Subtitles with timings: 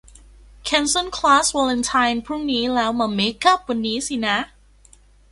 [0.63, 4.37] แคนเซิลคลาสวาเลนไทน์พรุ่งนี้ แล้วมาเมกอัพวันนี้สินะ